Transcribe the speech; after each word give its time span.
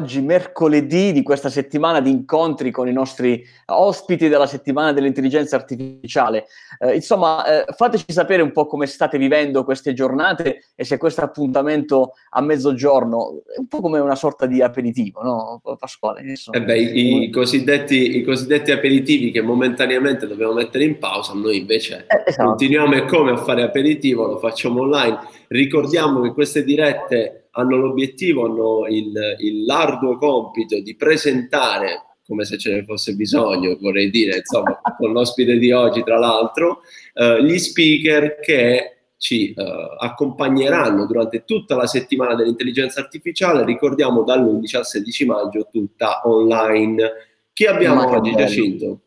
oggi 0.00 0.22
mercoledì 0.22 1.12
di 1.12 1.22
questa 1.22 1.50
settimana 1.50 2.00
di 2.00 2.10
incontri 2.10 2.70
con 2.70 2.88
i 2.88 2.92
nostri 2.92 3.44
ospiti 3.66 4.28
della 4.28 4.46
settimana 4.46 4.92
dell'intelligenza 4.92 5.56
artificiale. 5.56 6.46
Eh, 6.78 6.94
insomma, 6.94 7.44
eh, 7.44 7.72
fateci 7.74 8.06
sapere 8.08 8.40
un 8.40 8.52
po' 8.52 8.66
come 8.66 8.86
state 8.86 9.18
vivendo 9.18 9.62
queste 9.62 9.92
giornate 9.92 10.64
e 10.74 10.84
se 10.84 10.96
questo 10.96 11.22
appuntamento 11.22 12.12
a 12.30 12.40
mezzogiorno 12.40 13.42
è 13.54 13.58
un 13.58 13.66
po' 13.66 13.80
come 13.80 13.98
una 13.98 14.14
sorta 14.14 14.46
di 14.46 14.62
aperitivo, 14.62 15.22
no? 15.22 15.60
Pasquale? 15.78 16.22
Eh 16.22 16.62
beh, 16.62 16.78
i, 16.78 17.22
i, 17.24 17.30
cosiddetti, 17.30 18.16
i, 18.16 18.24
cosiddetti, 18.24 18.70
aperitivi 18.70 19.30
che 19.30 19.42
momentaneamente 19.42 20.26
dobbiamo 20.26 20.54
mettere 20.54 20.84
in 20.84 20.98
pausa, 20.98 21.34
noi 21.34 21.58
invece 21.58 22.06
eh, 22.08 22.22
esatto. 22.26 22.48
continuiamo 22.48 22.94
e 22.94 23.04
come 23.04 23.32
a 23.32 23.36
fare 23.36 23.62
aperitivo, 23.62 24.26
lo 24.26 24.38
facciamo 24.38 24.80
online. 24.80 25.18
Ricordiamo 25.48 26.22
che 26.22 26.32
queste 26.32 26.64
dirette 26.64 27.49
hanno 27.52 27.76
l'obiettivo, 27.76 28.46
hanno 28.46 28.86
il, 28.88 29.36
il 29.38 29.64
l'arduo 29.64 30.16
compito 30.16 30.80
di 30.80 30.94
presentare 30.96 32.04
come 32.30 32.44
se 32.44 32.58
ce 32.58 32.72
ne 32.72 32.84
fosse 32.84 33.16
bisogno, 33.16 33.76
vorrei 33.80 34.08
dire, 34.08 34.36
insomma, 34.36 34.80
con 34.96 35.10
l'ospite 35.10 35.58
di 35.58 35.72
oggi, 35.72 36.04
tra 36.04 36.16
l'altro, 36.16 36.82
eh, 37.12 37.42
gli 37.42 37.58
speaker 37.58 38.38
che 38.38 38.98
ci 39.16 39.52
eh, 39.52 39.64
accompagneranno 39.98 41.06
durante 41.06 41.42
tutta 41.44 41.74
la 41.74 41.88
settimana 41.88 42.36
dell'intelligenza 42.36 43.00
artificiale, 43.00 43.64
ricordiamo 43.64 44.22
dall'11 44.22 44.76
al 44.76 44.86
16 44.86 45.26
maggio 45.26 45.68
tutta 45.72 46.22
online. 46.24 47.10
Chi 47.52 47.66
abbiamo 47.66 48.08
oggi, 48.08 48.30
Giacinto? 48.36 49.00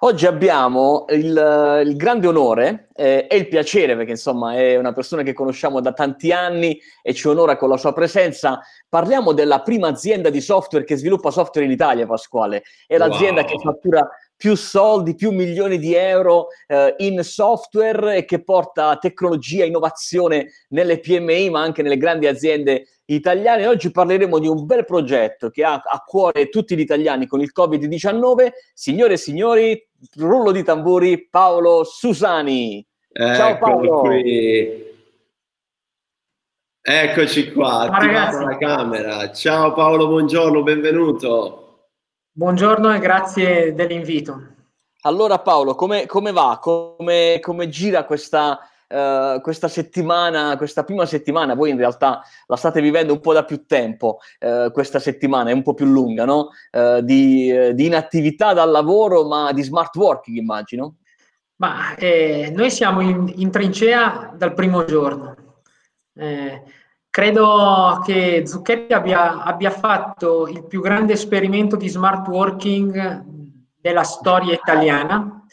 Oggi 0.00 0.26
abbiamo 0.26 1.04
il, 1.08 1.82
il 1.84 1.96
grande 1.96 2.26
onore 2.26 2.88
eh, 2.94 3.26
e 3.28 3.36
il 3.36 3.48
piacere, 3.48 3.96
perché 3.96 4.12
insomma 4.12 4.54
è 4.54 4.76
una 4.76 4.92
persona 4.92 5.22
che 5.22 5.32
conosciamo 5.32 5.80
da 5.80 5.92
tanti 5.92 6.32
anni 6.32 6.80
e 7.02 7.12
ci 7.14 7.28
onora 7.28 7.56
con 7.56 7.68
la 7.68 7.76
sua 7.76 7.92
presenza. 7.92 8.60
Parliamo 8.88 9.32
della 9.32 9.60
prima 9.62 9.88
azienda 9.88 10.30
di 10.30 10.40
software 10.40 10.84
che 10.84 10.96
sviluppa 10.96 11.30
software 11.30 11.66
in 11.66 11.72
Italia, 11.72 12.06
Pasquale. 12.06 12.62
È 12.86 12.96
l'azienda 12.96 13.42
wow. 13.42 13.50
che 13.50 13.58
fattura 13.58 14.08
più 14.36 14.54
soldi, 14.54 15.16
più 15.16 15.32
milioni 15.32 15.78
di 15.78 15.94
euro 15.94 16.46
eh, 16.68 16.94
in 16.98 17.22
software 17.24 18.18
e 18.18 18.24
che 18.24 18.42
porta 18.42 18.96
tecnologia, 18.96 19.64
innovazione 19.64 20.52
nelle 20.68 21.00
PMI, 21.00 21.50
ma 21.50 21.60
anche 21.60 21.82
nelle 21.82 21.96
grandi 21.96 22.28
aziende 22.28 22.86
italiane. 23.10 23.66
Oggi 23.66 23.90
parleremo 23.90 24.38
di 24.38 24.48
un 24.48 24.66
bel 24.66 24.84
progetto 24.84 25.50
che 25.50 25.64
ha 25.64 25.74
a 25.74 26.02
cuore 26.04 26.48
tutti 26.48 26.76
gli 26.76 26.80
italiani 26.80 27.26
con 27.26 27.40
il 27.40 27.52
Covid-19. 27.56 28.50
Signore 28.72 29.14
e 29.14 29.18
signori, 29.18 29.88
rullo 30.16 30.52
di 30.52 30.62
tamburi, 30.62 31.28
Paolo 31.28 31.84
Susani. 31.84 32.86
Ciao 33.12 33.50
Eccolo 33.50 33.58
Paolo. 33.58 34.00
Qui. 34.00 34.86
Eccoci 36.80 37.52
qua, 37.52 37.80
attivata 37.90 38.42
la 38.44 38.56
camera. 38.56 39.30
Ciao 39.32 39.72
Paolo, 39.72 40.06
buongiorno, 40.06 40.62
benvenuto. 40.62 41.64
Buongiorno 42.32 42.94
e 42.94 42.98
grazie 42.98 43.74
dell'invito. 43.74 44.54
Allora 45.02 45.38
Paolo, 45.38 45.74
come, 45.74 46.06
come 46.06 46.32
va? 46.32 46.58
Come, 46.60 47.38
come 47.40 47.68
gira 47.68 48.04
questa, 48.04 48.58
uh, 48.88 49.40
questa, 49.40 49.68
settimana, 49.68 50.56
questa 50.56 50.84
prima 50.84 51.06
settimana? 51.06 51.54
Voi 51.54 51.70
in 51.70 51.76
realtà 51.76 52.22
la 52.46 52.56
state 52.56 52.80
vivendo 52.80 53.12
un 53.12 53.20
po' 53.20 53.32
da 53.32 53.44
più 53.44 53.66
tempo, 53.66 54.18
uh, 54.40 54.70
questa 54.70 54.98
settimana 54.98 55.50
è 55.50 55.52
un 55.52 55.62
po' 55.62 55.74
più 55.74 55.86
lunga, 55.86 56.24
no? 56.24 56.50
Uh, 56.72 57.00
di, 57.00 57.74
di, 57.74 57.86
inattività 57.86 58.52
dal 58.52 58.70
lavoro, 58.70 59.26
ma 59.26 59.52
di 59.52 59.62
smart 59.62 59.94
working 59.96 60.36
immagino? 60.36 60.96
Ma 61.56 61.94
eh, 61.96 62.52
noi 62.54 62.70
siamo 62.70 63.00
in, 63.00 63.32
in, 63.36 63.50
trincea 63.50 64.32
dal 64.36 64.54
primo 64.54 64.84
giorno. 64.84 65.34
Eh, 66.14 66.62
Credo 67.18 68.00
che 68.04 68.46
Zucchetti 68.46 68.92
abbia, 68.92 69.42
abbia, 69.42 69.70
fatto 69.70 70.46
il 70.46 70.64
più 70.66 70.80
grande 70.80 71.14
esperimento 71.14 71.74
di 71.74 71.88
smart 71.88 72.28
working 72.28 73.24
della 73.80 74.04
storia 74.04 74.52
italiana, 74.52 75.44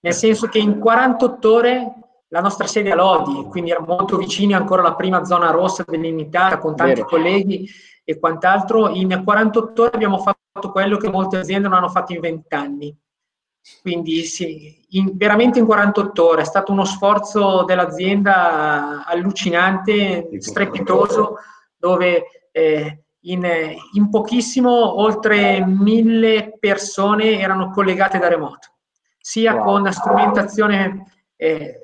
nel 0.00 0.14
senso 0.14 0.48
che 0.48 0.58
in 0.58 0.80
48 0.80 1.52
ore 1.52 1.92
la 2.32 2.40
nostra 2.40 2.66
sede 2.66 2.90
a 2.90 2.94
Lodi, 2.94 3.44
quindi 3.50 3.70
era 3.70 3.84
molto 3.86 4.16
vicini 4.16 4.54
ancora 4.54 4.80
alla 4.80 4.94
prima 4.94 5.22
zona 5.24 5.50
rossa 5.50 5.84
dell'unità, 5.86 6.56
con 6.58 6.74
tanti 6.74 6.94
Vero. 6.94 7.06
colleghi 7.06 7.68
e 8.04 8.18
quant'altro, 8.18 8.88
in 8.88 9.20
48 9.22 9.82
ore 9.82 9.90
abbiamo 9.92 10.18
fatto 10.18 10.70
quello 10.70 10.96
che 10.96 11.10
molte 11.10 11.36
aziende 11.36 11.68
non 11.68 11.76
hanno 11.76 11.90
fatto 11.90 12.14
in 12.14 12.20
20 12.20 12.54
anni. 12.54 12.96
Quindi 13.82 14.24
sì, 14.24 14.82
in, 14.92 15.10
veramente 15.14 15.58
in 15.58 15.66
48 15.66 16.26
ore 16.26 16.40
è 16.42 16.46
stato 16.46 16.72
uno 16.72 16.86
sforzo 16.86 17.64
dell'azienda 17.64 19.04
allucinante, 19.04 20.30
strepitoso, 20.38 21.36
dove 21.76 22.48
eh, 22.50 23.04
in, 23.24 23.46
in, 23.92 24.08
pochissimo 24.08 25.00
oltre 25.00 25.64
mille 25.66 26.56
persone 26.58 27.38
erano 27.38 27.70
collegate 27.70 28.18
da 28.18 28.28
remoto, 28.28 28.68
sia 29.18 29.54
wow. 29.54 29.64
con 29.64 29.92
strumentazione 29.92 31.12
eh, 31.36 31.78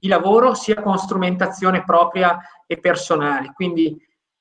di 0.00 0.08
lavoro, 0.08 0.54
sia 0.54 0.80
con 0.82 0.98
strumentazione 0.98 1.84
propria 1.84 2.38
e 2.66 2.78
personale. 2.78 3.52
Quindi 3.54 3.96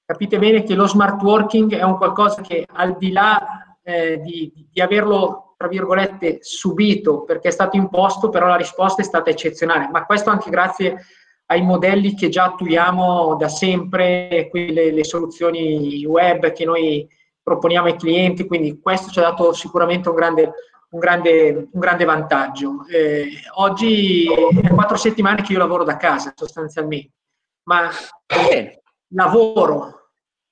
capite 0.06 0.40
bene 0.40 0.64
che 0.64 0.74
lo 0.74 0.88
smart 0.88 1.22
working 1.22 1.76
è 1.76 1.84
un 1.84 1.98
qualcosa 1.98 2.42
che 2.42 2.66
al 2.68 2.98
di 2.98 3.12
là 3.12 3.78
eh, 3.84 4.20
di, 4.22 4.52
di 4.72 4.82
averlo 4.82 5.50
tra 5.60 5.68
virgolette, 5.68 6.38
subito 6.40 7.24
perché 7.24 7.50
è 7.50 7.52
stato 7.52 7.76
imposto, 7.76 8.30
però 8.30 8.48
la 8.48 8.56
risposta 8.56 9.02
è 9.02 9.06
stata 9.06 9.30
eccezionale. 9.30 9.90
Ma 9.92 10.06
questo 10.06 10.30
anche 10.30 10.50
grazie 10.50 11.04
ai 11.48 11.62
modelli 11.62 12.16
che 12.16 12.30
già 12.30 12.46
attuiamo 12.46 13.36
da 13.36 13.50
sempre, 13.50 14.48
quelle, 14.50 14.94
le 14.94 15.04
soluzioni 15.04 16.06
web 16.06 16.54
che 16.54 16.64
noi 16.64 17.06
proponiamo 17.44 17.88
ai 17.88 17.98
clienti, 17.98 18.48
quindi 18.48 18.80
questo 18.80 19.12
ci 19.12 19.20
ha 19.20 19.24
dato 19.24 19.52
sicuramente 19.52 20.08
un 20.08 20.16
grande, 20.16 20.52
un 20.92 21.00
grande, 21.00 21.70
un 21.72 21.80
grande 21.80 22.06
vantaggio. 22.06 22.86
Eh, 22.88 23.32
oggi 23.56 24.28
è 24.62 24.70
quattro 24.70 24.98
settimane 24.98 25.42
che 25.42 25.54
io 25.54 25.60
lavoro 25.60 25.84
da 25.84 25.98
casa 25.98 26.34
sostanzialmente, 26.36 27.14
ma 27.64 27.90
lavoro 29.10 29.99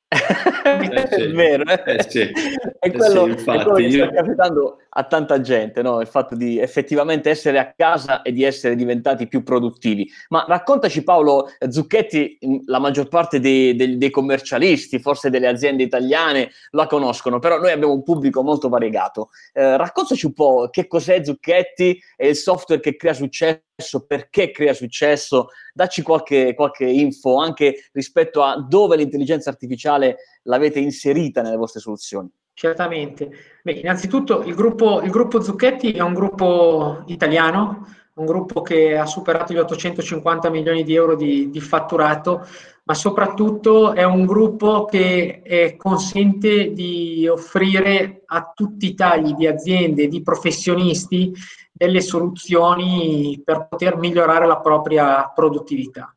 eh 0.09 1.07
sì, 1.11 1.21
è 1.21 1.31
vero, 1.31 1.63
eh? 1.65 1.83
Eh 1.85 2.05
sì, 2.09 2.21
è 2.79 2.91
quello, 2.91 3.25
sì, 3.25 3.29
infatti, 3.31 3.59
è 3.59 3.63
quello 3.63 3.75
che 3.75 3.91
sta 3.91 4.09
capitando 4.09 4.77
a 4.89 5.03
tanta 5.03 5.41
gente, 5.41 5.81
no? 5.81 5.99
il 5.99 6.07
fatto 6.07 6.35
di 6.35 6.59
effettivamente 6.59 7.29
essere 7.29 7.59
a 7.59 7.73
casa 7.75 8.21
e 8.21 8.31
di 8.31 8.43
essere 8.43 8.75
diventati 8.75 9.27
più 9.27 9.43
produttivi. 9.43 10.09
Ma 10.29 10.45
raccontaci 10.47 11.03
Paolo 11.03 11.49
Zucchetti, 11.67 12.37
la 12.65 12.79
maggior 12.79 13.09
parte 13.09 13.39
dei, 13.39 13.75
dei, 13.75 13.97
dei 13.97 14.09
commercialisti, 14.09 14.99
forse 14.99 15.29
delle 15.29 15.47
aziende 15.47 15.83
italiane 15.83 16.51
la 16.71 16.87
conoscono, 16.87 17.39
però 17.39 17.59
noi 17.59 17.71
abbiamo 17.71 17.93
un 17.93 18.03
pubblico 18.03 18.41
molto 18.43 18.69
variegato. 18.69 19.29
Eh, 19.53 19.75
raccontaci 19.77 20.25
un 20.25 20.33
po' 20.33 20.69
che 20.71 20.87
cos'è 20.87 21.23
Zucchetti 21.23 22.01
e 22.15 22.29
il 22.29 22.35
software 22.35 22.81
che 22.81 22.95
crea 22.95 23.13
successo 23.13 23.65
perché 24.07 24.49
crea 24.49 24.73
successo, 24.73 25.49
dacci 25.71 26.01
qualche, 26.01 26.55
qualche, 26.55 26.85
info 26.85 27.37
anche 27.37 27.89
rispetto 27.91 28.41
a 28.41 28.59
dove 28.59 28.95
l'intelligenza 28.97 29.49
artificiale 29.49 30.17
l'avete 30.43 30.79
inserita 30.79 31.41
nelle 31.41 31.57
vostre 31.57 31.79
soluzioni. 31.79 32.29
Certamente. 32.53 33.29
Beh, 33.61 33.73
innanzitutto 33.73 34.41
il 34.41 34.55
gruppo, 34.55 35.01
il 35.01 35.11
gruppo 35.11 35.41
Zucchetti 35.41 35.91
è 35.91 36.01
un 36.01 36.13
gruppo 36.13 37.03
italiano, 37.05 37.85
un 38.15 38.25
gruppo 38.25 38.63
che 38.63 38.97
ha 38.97 39.05
superato 39.05 39.53
gli 39.53 39.57
850 39.57 40.49
milioni 40.49 40.83
di 40.83 40.95
euro 40.95 41.15
di, 41.15 41.51
di 41.51 41.61
fatturato, 41.61 42.47
ma 42.87 42.93
soprattutto 42.93 43.91
è 43.91 44.05
un 44.05 44.25
gruppo 44.25 44.85
che 44.85 45.41
eh, 45.43 45.75
consente 45.75 46.71
di 46.71 47.27
offrire 47.27 48.23
a 48.25 48.53
tutti 48.55 48.85
i 48.85 48.95
tagli 48.95 49.33
di 49.33 49.45
aziende, 49.45 50.07
di 50.07 50.21
professionisti, 50.21 51.33
delle 51.69 51.99
soluzioni 51.99 53.41
per 53.43 53.67
poter 53.69 53.97
migliorare 53.97 54.47
la 54.47 54.59
propria 54.59 55.29
produttività. 55.35 56.15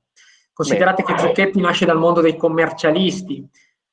Considerate 0.52 1.02
Beh. 1.02 1.12
che 1.12 1.18
Zucchetti 1.18 1.60
nasce 1.60 1.86
dal 1.86 1.98
mondo 1.98 2.20
dei 2.20 2.36
commercialisti, 2.36 3.44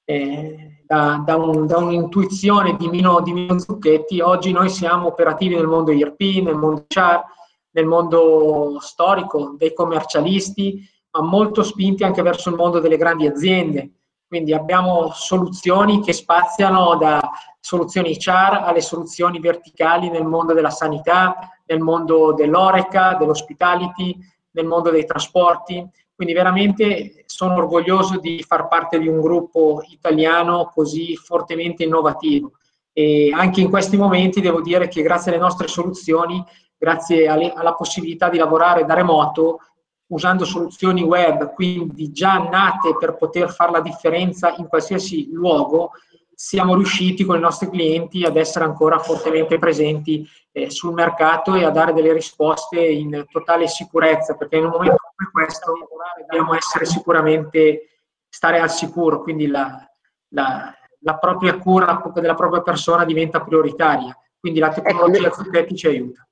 eh, 0.06 0.82
da, 0.86 1.24
da, 1.26 1.36
un, 1.36 1.66
da, 1.66 1.80
un'intuizione 1.80 2.78
di 2.78 2.88
Mino, 2.90 3.22
di 3.22 3.34
Mino 3.34 3.58
Zucchetti, 3.58 4.22
oggi 4.22 4.52
noi 4.52 4.70
siamo 4.70 5.08
operativi 5.08 5.56
nel 5.56 5.66
mondo 5.66 5.91
IRP, 5.91 6.44
nel 6.44 6.56
mondo 6.56 6.85
CHAR, 6.88 7.23
nel 7.72 7.85
mondo 7.85 8.78
storico 8.82 9.56
dei 9.58 9.73
commercialisti, 9.73 10.88
ma 11.17 11.28
molto 11.28 11.64
spinti 11.64 12.03
anche 12.03 12.22
verso 12.22 12.49
il 12.49 12.55
mondo 12.55 12.79
delle 12.79 12.97
grandi 12.97 13.25
aziende. 13.25 13.91
Quindi 14.28 14.53
abbiamo 14.53 15.09
soluzioni 15.14 16.02
che 16.02 16.14
spaziano 16.14 16.96
da 16.97 17.19
soluzioni 17.59 18.17
CHAR 18.17 18.64
alle 18.64 18.81
soluzioni 18.81 19.40
verticali 19.40 20.09
nel 20.09 20.25
mondo 20.25 20.53
della 20.53 20.69
sanità, 20.69 21.49
nel 21.66 21.79
mondo 21.79 22.34
dell'oreca, 22.34 23.16
dell'hospitality, 23.16 24.17
nel 24.52 24.66
mondo 24.66 24.90
dei 24.90 25.05
trasporti. 25.05 25.85
Quindi 26.14 26.34
veramente 26.34 27.23
sono 27.25 27.55
orgoglioso 27.55 28.20
di 28.20 28.43
far 28.43 28.67
parte 28.67 28.99
di 28.99 29.08
un 29.08 29.22
gruppo 29.22 29.81
italiano 29.90 30.72
così 30.73 31.16
fortemente 31.16 31.84
innovativo. 31.84 32.52
E 32.91 33.31
anche 33.34 33.61
in 33.61 33.70
questi 33.70 33.96
momenti 33.96 34.41
devo 34.41 34.61
dire 34.61 34.87
che 34.87 35.03
grazie 35.03 35.31
alle 35.31 35.40
nostre 35.40 35.67
soluzioni, 35.67 36.43
grazie 36.78 37.28
alle, 37.28 37.53
alla 37.53 37.75
possibilità 37.75 38.29
di 38.29 38.37
lavorare 38.37 38.85
da 38.85 38.93
remoto, 38.93 39.59
usando 40.08 40.46
soluzioni 40.46 41.04
web, 41.04 41.54
quindi 41.54 42.12
già 42.12 42.38
nate 42.38 42.96
per 42.98 43.16
poter 43.16 43.52
fare 43.52 43.72
la 43.72 43.82
differenza 43.82 44.54
in 44.58 44.68
qualsiasi 44.68 45.30
luogo, 45.32 45.92
siamo 46.34 46.76
riusciti 46.76 47.26
con 47.26 47.38
i 47.38 47.42
nostri 47.42 47.68
clienti 47.68 48.24
ad 48.24 48.38
essere 48.38 48.64
ancora 48.64 49.00
fortemente 49.00 49.58
presenti 49.58 50.28
eh, 50.52 50.70
sul 50.70 50.94
mercato 50.94 51.56
e 51.56 51.64
a 51.64 51.72
dare 51.72 51.94
delle 51.94 52.14
risposte 52.14 52.80
in 52.80 53.26
totale 53.32 53.68
sicurezza, 53.68 54.36
perché 54.36 54.58
in 54.58 54.66
un 54.66 54.72
momento 54.72 54.98
come 55.16 55.46
questo 55.46 55.74
dobbiamo 56.20 56.54
essere 56.54 56.86
sicuramente 56.86 57.88
stare 58.30 58.59
al 58.59 58.70
sicuro, 58.70 59.24
quindi 59.24 59.48
la, 59.48 59.84
la, 60.30 60.72
la 61.00 61.18
propria 61.18 61.58
cura 61.58 62.02
della 62.14 62.36
propria 62.36 62.62
persona 62.62 63.04
diventa 63.04 63.42
prioritaria, 63.42 64.16
quindi 64.40 64.59
la 64.59 64.70
tecnologia 64.70 65.28
ecco, 65.28 65.76
ci 65.76 65.88
aiuta. 65.88 66.28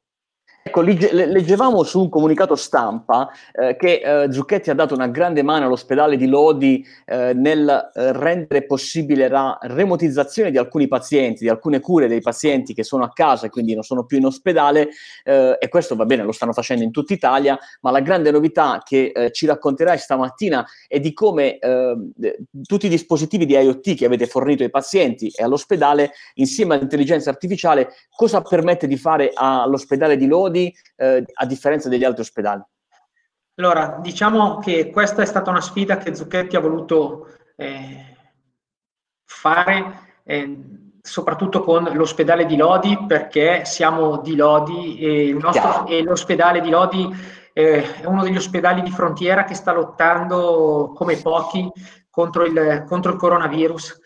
Ecco, 0.67 0.81
leggevamo 0.81 1.83
su 1.83 2.01
un 2.01 2.09
comunicato 2.09 2.55
stampa 2.55 3.29
eh, 3.53 3.75
che 3.75 4.01
eh, 4.03 4.31
Zucchetti 4.33 4.71
ha 4.71 4.73
dato 4.73 4.95
una 4.95 5.07
grande 5.09 5.43
mano 5.43 5.65
all'ospedale 5.65 6.17
di 6.17 6.25
Lodi 6.25 6.83
eh, 7.05 7.33
nel 7.35 7.91
eh, 7.93 8.11
rendere 8.11 8.65
possibile 8.65 9.27
la 9.27 9.59
remotizzazione 9.61 10.49
di 10.49 10.57
alcuni 10.57 10.87
pazienti, 10.87 11.43
di 11.43 11.49
alcune 11.49 11.79
cure 11.79 12.07
dei 12.07 12.19
pazienti 12.19 12.73
che 12.73 12.83
sono 12.83 13.03
a 13.03 13.13
casa 13.13 13.45
e 13.45 13.49
quindi 13.51 13.75
non 13.75 13.83
sono 13.83 14.05
più 14.05 14.17
in 14.17 14.25
ospedale 14.25 14.89
eh, 15.23 15.55
e 15.59 15.69
questo 15.69 15.95
va 15.95 16.05
bene, 16.05 16.23
lo 16.23 16.31
stanno 16.31 16.51
facendo 16.51 16.83
in 16.83 16.89
tutta 16.89 17.13
Italia, 17.13 17.59
ma 17.81 17.91
la 17.91 18.01
grande 18.01 18.31
novità 18.31 18.81
che 18.83 19.11
eh, 19.13 19.31
ci 19.31 19.45
racconterai 19.45 19.99
stamattina 19.99 20.65
è 20.87 20.99
di 20.99 21.13
come 21.13 21.59
tutti 22.63 22.87
i 22.87 22.89
dispositivi 22.89 23.45
di 23.45 23.53
IoT 23.53 23.93
che 23.93 24.05
avete 24.05 24.25
fornito 24.25 24.63
ai 24.63 24.71
pazienti 24.71 25.27
e 25.27 25.43
all'ospedale 25.43 26.13
insieme 26.35 26.73
all'intelligenza 26.73 27.29
artificiale 27.29 27.93
cosa 28.15 28.41
permette 28.41 28.87
di 28.87 28.97
fare 28.97 29.29
all'ospedale 29.33 30.17
di 30.17 30.25
Lodi 30.25 30.54
soldi 30.55 30.73
eh, 30.95 31.25
a 31.33 31.45
differenza 31.45 31.89
degli 31.89 32.03
altri 32.03 32.21
ospedali? 32.21 32.63
Allora, 33.55 33.99
diciamo 34.01 34.59
che 34.59 34.89
questa 34.89 35.21
è 35.21 35.25
stata 35.25 35.49
una 35.49 35.61
sfida 35.61 35.97
che 35.97 36.15
Zucchetti 36.15 36.55
ha 36.55 36.59
voluto 36.59 37.27
eh, 37.55 38.17
fare 39.25 39.99
eh, 40.23 40.57
soprattutto 41.01 41.61
con 41.61 41.83
l'ospedale 41.93 42.45
di 42.45 42.57
Lodi 42.57 42.97
perché 43.07 43.63
siamo 43.65 44.17
di 44.17 44.35
Lodi 44.35 44.97
e, 44.97 45.37
nostro, 45.39 45.85
e 45.87 46.01
l'ospedale 46.01 46.61
di 46.61 46.69
Lodi 46.69 47.07
eh, 47.53 48.01
è 48.01 48.05
uno 48.05 48.23
degli 48.23 48.35
ospedali 48.35 48.81
di 48.81 48.91
frontiera 48.91 49.45
che 49.45 49.53
sta 49.53 49.71
lottando 49.71 50.91
come 50.93 51.15
pochi 51.17 51.71
contro 52.09 52.43
il, 52.43 52.83
contro 52.87 53.11
il 53.11 53.17
coronavirus. 53.17 54.01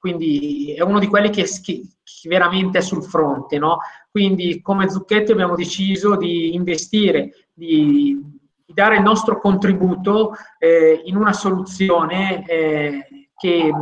Quindi 0.00 0.72
è 0.72 0.80
uno 0.80 0.98
di 0.98 1.08
quelli 1.08 1.28
che, 1.28 1.44
che, 1.62 1.82
che 2.02 2.28
veramente 2.28 2.78
è 2.78 2.80
sul 2.80 3.04
fronte, 3.04 3.58
no? 3.58 3.80
Quindi 4.10 4.62
come 4.62 4.88
Zucchetti 4.88 5.30
abbiamo 5.30 5.54
deciso 5.54 6.16
di 6.16 6.54
investire, 6.54 7.48
di, 7.52 8.18
di 8.64 8.72
dare 8.72 8.96
il 8.96 9.02
nostro 9.02 9.38
contributo 9.38 10.32
eh, 10.58 11.02
in 11.04 11.16
una 11.16 11.34
soluzione 11.34 12.46
eh, 12.46 13.28
che 13.36 13.72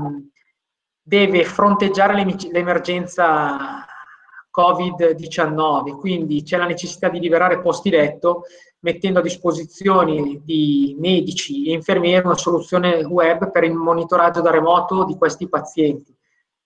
deve 1.00 1.44
fronteggiare 1.44 2.24
l'emergenza 2.50 3.86
Covid-19, 4.50 5.96
quindi 5.98 6.42
c'è 6.42 6.56
la 6.56 6.66
necessità 6.66 7.08
di 7.08 7.20
liberare 7.20 7.60
posti 7.60 7.90
letto 7.90 8.42
mettendo 8.80 9.18
a 9.18 9.22
disposizione 9.22 10.40
di 10.44 10.96
medici 10.98 11.66
e 11.66 11.72
infermieri 11.72 12.26
una 12.26 12.36
soluzione 12.36 13.02
web 13.04 13.50
per 13.50 13.64
il 13.64 13.74
monitoraggio 13.74 14.40
da 14.40 14.50
remoto 14.50 15.04
di 15.04 15.16
questi 15.16 15.48
pazienti. 15.48 16.14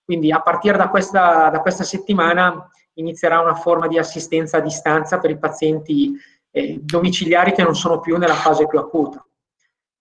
Quindi 0.03 0.31
a 0.31 0.41
partire 0.41 0.77
da 0.77 0.89
questa, 0.89 1.49
da 1.49 1.61
questa 1.61 1.83
settimana 1.83 2.69
inizierà 2.95 3.39
una 3.39 3.55
forma 3.55 3.87
di 3.87 3.97
assistenza 3.97 4.57
a 4.57 4.61
distanza 4.61 5.17
per 5.17 5.31
i 5.31 5.39
pazienti 5.39 6.13
eh, 6.51 6.79
domiciliari 6.81 7.53
che 7.53 7.63
non 7.63 7.75
sono 7.75 7.99
più 7.99 8.17
nella 8.17 8.35
fase 8.35 8.67
più 8.67 8.77
acuta. 8.77 9.25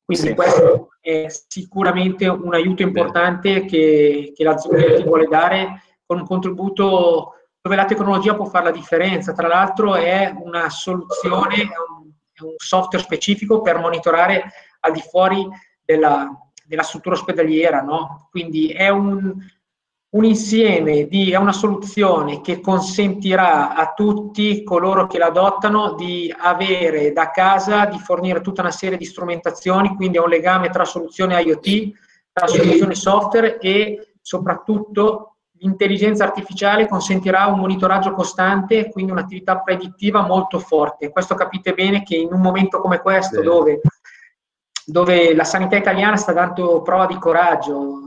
Quindi 0.04 0.28
sì. 0.28 0.34
questo 0.34 0.88
è 1.00 1.26
sicuramente 1.48 2.26
un 2.26 2.52
aiuto 2.52 2.82
importante 2.82 3.64
che, 3.64 4.32
che 4.34 4.44
l'azienda 4.44 5.02
vuole 5.04 5.26
dare 5.26 5.82
con 6.04 6.18
un 6.18 6.26
contributo 6.26 7.34
dove 7.62 7.76
la 7.76 7.84
tecnologia 7.84 8.34
può 8.34 8.44
fare 8.44 8.64
la 8.66 8.70
differenza. 8.72 9.32
Tra 9.32 9.46
l'altro 9.46 9.94
è 9.94 10.34
una 10.36 10.68
soluzione, 10.68 11.54
è 11.54 11.62
un, 11.62 11.91
un 12.40 12.54
software 12.56 13.04
specifico 13.04 13.60
per 13.60 13.78
monitorare 13.78 14.50
al 14.80 14.92
di 14.92 15.00
fuori 15.00 15.46
della, 15.84 16.30
della 16.64 16.82
struttura 16.82 17.14
ospedaliera, 17.14 17.80
no? 17.82 18.28
Quindi 18.30 18.68
è 18.68 18.88
un, 18.88 19.34
un 20.10 20.24
insieme 20.24 21.06
di, 21.06 21.32
è 21.32 21.36
una 21.36 21.52
soluzione 21.52 22.40
che 22.40 22.60
consentirà 22.60 23.74
a 23.74 23.92
tutti 23.94 24.62
coloro 24.62 25.06
che 25.06 25.18
la 25.18 25.26
adottano 25.26 25.94
di 25.94 26.34
avere 26.36 27.12
da 27.12 27.30
casa, 27.30 27.86
di 27.86 27.98
fornire 27.98 28.40
tutta 28.40 28.62
una 28.62 28.70
serie 28.70 28.98
di 28.98 29.04
strumentazioni, 29.04 29.94
quindi 29.94 30.18
è 30.18 30.20
un 30.20 30.28
legame 30.28 30.70
tra 30.70 30.84
soluzione 30.84 31.40
IoT, 31.40 31.92
tra 32.32 32.46
soluzione 32.46 32.94
software 32.94 33.58
e 33.58 34.14
soprattutto 34.20 35.31
l'intelligenza 35.62 36.24
artificiale 36.24 36.88
consentirà 36.88 37.46
un 37.46 37.60
monitoraggio 37.60 38.12
costante, 38.12 38.90
quindi 38.90 39.12
un'attività 39.12 39.60
predittiva 39.60 40.22
molto 40.22 40.58
forte. 40.58 41.10
Questo 41.10 41.34
capite 41.34 41.72
bene 41.72 42.02
che 42.02 42.16
in 42.16 42.32
un 42.32 42.40
momento 42.40 42.80
come 42.80 43.00
questo, 43.00 43.36
sì. 43.36 43.42
dove, 43.42 43.80
dove 44.84 45.34
la 45.34 45.44
sanità 45.44 45.76
italiana 45.76 46.16
sta 46.16 46.32
dando 46.32 46.82
prova 46.82 47.06
di 47.06 47.16
coraggio, 47.18 48.00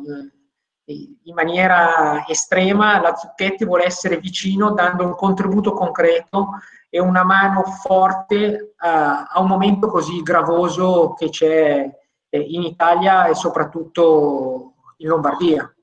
eh, 0.88 1.18
in 1.24 1.34
maniera 1.34 2.26
estrema, 2.28 3.00
la 3.00 3.16
Zucchetti 3.16 3.66
vuole 3.66 3.86
essere 3.86 4.18
vicino 4.18 4.72
dando 4.72 5.06
un 5.06 5.16
contributo 5.16 5.72
concreto 5.72 6.60
e 6.90 7.00
una 7.00 7.24
mano 7.24 7.64
forte 7.64 8.74
a, 8.78 9.24
a 9.24 9.40
un 9.40 9.48
momento 9.48 9.88
così 9.88 10.22
gravoso 10.22 11.14
che 11.14 11.30
c'è 11.30 11.90
eh, 12.30 12.40
in 12.40 12.62
Italia 12.64 13.26
e 13.26 13.34
soprattutto 13.34 14.74
in 14.98 15.08
Lombardia. 15.08 15.75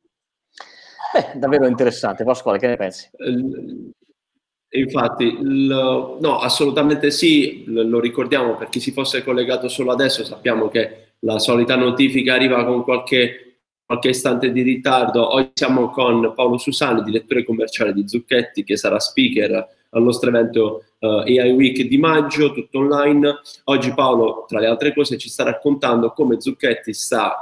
Beh, 1.12 1.38
davvero 1.38 1.67
interessante. 1.67 2.25
Pasquale, 2.25 2.59
che 2.59 2.67
ne 2.69 2.76
pensi? 2.76 3.11
Infatti, 4.75 5.38
lo, 5.41 6.19
no, 6.20 6.38
assolutamente 6.38 7.11
sì, 7.11 7.64
lo 7.67 8.00
ricordiamo 8.00 8.56
per 8.56 8.69
chi 8.69 8.81
si 8.81 8.93
fosse 8.93 9.23
collegato 9.23 9.69
solo 9.69 9.93
adesso, 9.93 10.25
sappiamo 10.25 10.69
che 10.69 11.14
la 11.20 11.38
solita 11.38 11.76
notifica 11.76 12.35
arriva 12.35 12.64
con 12.64 12.82
qualche 12.82 13.53
qualche 13.93 14.09
istante 14.09 14.53
di 14.53 14.62
ritardo. 14.62 15.35
Oggi 15.35 15.50
siamo 15.53 15.91
con 15.91 16.32
Paolo 16.35 16.56
Susani, 16.56 17.03
direttore 17.03 17.44
commerciale 17.44 17.93
di 17.93 18.09
Zucchetti, 18.09 18.64
che 18.64 18.79
sarà 18.79 18.99
speaker 18.99 19.69
al 19.91 20.03
nostro 20.03 20.31
evento 20.31 20.85
uh, 21.00 21.23
eh, 21.26 21.41
AI 21.41 21.53
Week 21.53 21.82
di 21.82 21.99
maggio, 21.99 22.53
tutto 22.53 22.79
online. 22.79 23.41
Oggi 23.64 23.93
Paolo, 23.93 24.47
tra 24.49 24.61
le 24.61 24.67
altre 24.67 24.94
cose, 24.94 25.19
ci 25.19 25.29
sta 25.29 25.44
raccontando 25.44 26.12
come 26.12 26.41
Zucchetti 26.41 26.94
sta 26.94 27.37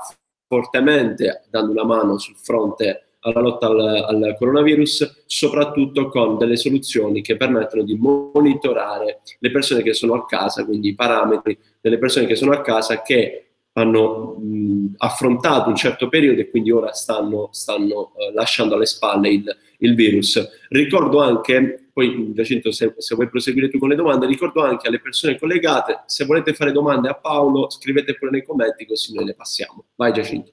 fortemente 0.49 1.45
dando 1.49 1.71
una 1.71 1.85
mano 1.85 2.19
sul 2.19 2.35
fronte 2.35 3.10
alla 3.21 3.41
lotta 3.41 3.67
al, 3.67 3.79
al, 3.79 4.37
coronavirus, 4.39 5.25
soprattutto 5.27 6.09
con 6.09 6.39
delle 6.39 6.57
soluzioni 6.57 7.21
che 7.21 7.37
permettono 7.37 7.83
di 7.83 7.95
monitorare 7.95 9.21
le 9.39 9.50
persone 9.50 9.83
che 9.83 9.93
sono 9.93 10.15
a 10.15 10.27
casa, 10.27 10.65
quindi 10.65 10.89
i 10.89 10.95
parametri 10.95 11.59
delle 11.81 11.99
persone 11.99 12.27
che 12.27 12.37
sono 12.37 12.53
a 12.53 12.61
casa 12.61 13.03
che 13.03 13.45
hanno 13.73 14.37
mh, 14.39 14.95
affrontato 14.99 15.69
un 15.69 15.77
certo 15.77 16.09
periodo 16.09 16.41
e 16.41 16.50
quindi 16.50 16.71
ora 16.71 16.93
stanno, 16.93 17.49
stanno 17.53 18.12
uh, 18.15 18.35
lasciando 18.35 18.75
alle 18.75 18.87
spalle 18.87 19.29
il, 19.29 19.57
il, 19.79 19.95
virus. 19.95 20.67
Ricordo 20.69 21.21
anche, 21.21 21.91
poi 21.93 22.33
Giacinto 22.35 22.73
se, 22.73 22.95
se, 22.97 23.15
vuoi 23.15 23.29
proseguire 23.29 23.69
tu 23.69 23.79
con 23.79 23.89
le 23.89 23.95
domande, 23.95 24.27
ricordo 24.27 24.62
anche 24.62 24.89
alle 24.89 25.00
persone 25.00 25.39
collegate, 25.39 26.03
se 26.07 26.25
volete 26.25 26.53
fare 26.53 26.73
domande 26.73 27.09
a 27.09 27.15
Paolo 27.15 27.71
scrivete 27.71 28.15
pure 28.15 28.33
nei 28.33 28.45
commenti 28.45 28.87
così 28.87 29.15
noi 29.15 29.27
le 29.27 29.35
passiamo. 29.35 29.85
Vai 29.95 30.12
Giacinto. 30.12 30.53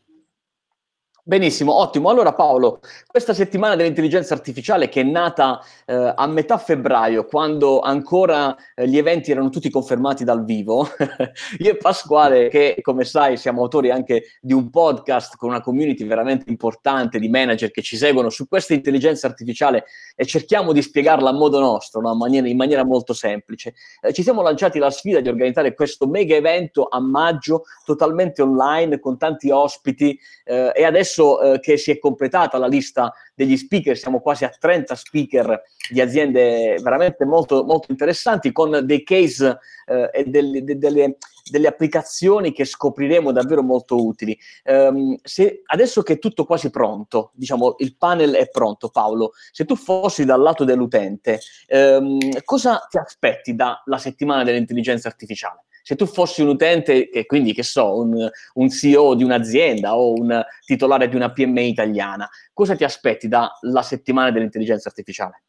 Benissimo, 1.27 1.73
ottimo. 1.73 2.09
Allora 2.09 2.31
Paolo, 2.31 2.79
questa 3.05 3.33
settimana 3.33 3.75
dell'intelligenza 3.75 4.33
artificiale 4.33 4.87
che 4.87 5.01
è 5.01 5.03
nata 5.03 5.61
eh, 5.85 6.13
a 6.15 6.25
metà 6.25 6.57
febbraio, 6.57 7.25
quando 7.25 7.81
ancora 7.81 8.55
eh, 8.73 8.87
gli 8.87 8.97
eventi 8.97 9.31
erano 9.31 9.49
tutti 9.49 9.69
confermati 9.69 10.23
dal 10.23 10.45
vivo, 10.45 10.87
io 11.59 11.71
e 11.71 11.75
Pasquale, 11.75 12.47
che 12.47 12.77
come 12.81 13.03
sai 13.03 13.35
siamo 13.35 13.61
autori 13.61 13.91
anche 13.91 14.37
di 14.39 14.53
un 14.53 14.69
podcast 14.69 15.35
con 15.35 15.49
una 15.49 15.59
community 15.59 16.05
veramente 16.05 16.45
importante 16.49 17.19
di 17.19 17.27
manager 17.27 17.71
che 17.71 17.81
ci 17.81 17.97
seguono 17.97 18.29
su 18.29 18.47
questa 18.47 18.73
intelligenza 18.73 19.27
artificiale 19.27 19.83
e 20.15 20.25
cerchiamo 20.25 20.71
di 20.71 20.81
spiegarla 20.81 21.31
a 21.31 21.33
modo 21.33 21.59
nostro, 21.59 21.99
no? 21.99 22.13
in, 22.13 22.17
maniera, 22.19 22.47
in, 22.47 22.55
maniera, 22.55 22.85
molto 22.85 23.11
semplice. 23.11 23.73
Eh, 23.99 24.13
ci 24.13 24.23
siamo 24.23 24.41
lanciati 24.41 24.79
la 24.79 24.91
sfida 24.91 25.19
di 25.19 25.27
organizzare 25.27 25.73
questo 25.73 26.07
mega 26.07 26.35
evento 26.35 26.87
a 26.89 27.01
maggio 27.01 27.63
totalmente 27.83 28.41
online 28.41 29.01
con 29.01 29.17
tanti 29.17 29.49
ospiti 29.49 30.17
eh, 30.45 30.71
e 30.73 30.85
adesso 30.85 31.15
adesso 31.17 31.41
eh, 31.41 31.59
che 31.59 31.77
si 31.77 31.91
è 31.91 31.99
completata 31.99 32.57
la 32.57 32.67
lista 32.67 33.13
degli 33.33 33.57
speaker, 33.57 33.97
siamo 33.97 34.19
quasi 34.19 34.45
a 34.45 34.49
30 34.49 34.95
speaker 34.95 35.61
di 35.89 36.01
aziende 36.01 36.77
veramente 36.81 37.25
molto, 37.25 37.63
molto 37.63 37.91
interessanti, 37.91 38.51
con 38.51 38.81
dei 38.83 39.03
case 39.03 39.59
eh, 39.85 40.09
e 40.13 40.25
delle, 40.25 40.63
de, 40.63 40.77
delle, 40.77 41.17
delle, 41.49 41.67
applicazioni 41.67 42.51
che 42.51 42.65
scopriremo 42.65 43.31
davvero 43.31 43.63
molto 43.63 44.03
utili. 44.03 44.37
Um, 44.65 45.17
se, 45.23 45.61
adesso 45.65 46.03
che 46.03 46.13
è 46.13 46.19
tutto 46.19 46.45
quasi 46.45 46.69
pronto, 46.69 47.31
diciamo 47.33 47.75
il 47.79 47.95
panel 47.95 48.33
è 48.33 48.49
pronto, 48.49 48.89
Paolo, 48.89 49.31
se 49.51 49.65
tu 49.65 49.75
fossi 49.75 50.25
dal 50.25 50.41
lato 50.41 50.63
dell'utente, 50.63 51.39
um, 51.69 52.17
cosa 52.43 52.85
ti 52.89 52.97
aspetti 52.97 53.55
dalla 53.55 53.97
settimana 53.97 54.43
dell'intelligenza 54.43 55.07
artificiale? 55.07 55.65
Se 55.87 55.95
tu 55.95 56.05
fossi 56.05 56.41
un 56.41 56.49
utente 56.49 57.09
e 57.09 57.25
quindi 57.25 57.53
che 57.53 57.63
so, 57.63 57.95
un, 57.95 58.29
un 58.55 58.69
CEO 58.69 59.15
di 59.15 59.23
un'azienda 59.23 59.95
o 59.95 60.11
un 60.11 60.43
titolare 60.65 61.07
di 61.07 61.15
una 61.15 61.31
PMI 61.31 61.69
italiana, 61.69 62.27
cosa 62.51 62.75
ti 62.75 62.83
aspetti 62.83 63.29
dalla 63.29 63.81
settimana 63.83 64.29
dell'intelligenza 64.29 64.89
artificiale? 64.89 65.43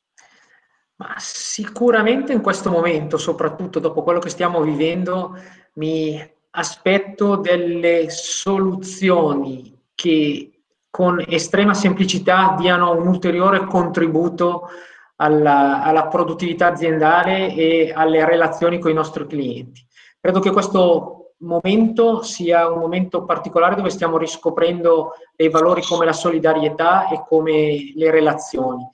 Ma 0.94 1.16
sicuramente 1.16 2.32
in 2.32 2.40
questo 2.40 2.70
momento, 2.70 3.18
soprattutto 3.18 3.80
dopo 3.80 4.04
quello 4.04 4.20
che 4.20 4.28
stiamo 4.28 4.62
vivendo, 4.62 5.36
mi 5.72 6.24
aspetto 6.50 7.34
delle 7.34 8.08
soluzioni 8.08 9.76
che 9.92 10.52
con 10.88 11.20
estrema 11.26 11.74
semplicità 11.74 12.54
diano 12.56 12.92
un 12.92 13.08
ulteriore 13.08 13.64
contributo 13.64 14.68
alla, 15.16 15.82
alla, 15.82 16.06
produttività 16.06 16.68
aziendale 16.68 17.52
e 17.56 17.92
alle 17.92 18.24
relazioni 18.24 18.78
con 18.78 18.92
i 18.92 18.94
nostri 18.94 19.26
clienti. 19.26 19.84
Credo 20.20 20.40
che 20.40 20.50
questo 20.50 21.34
momento 21.38 22.22
sia 22.22 22.68
un 22.68 22.80
momento 22.80 23.24
particolare 23.24 23.76
dove 23.76 23.90
stiamo 23.90 24.18
riscoprendo 24.18 25.12
dei 25.36 25.48
valori 25.48 25.82
come 25.82 26.04
la 26.04 26.12
solidarietà 26.12 27.08
e 27.08 27.24
come 27.26 27.92
le 27.94 28.10
relazioni. 28.10 28.86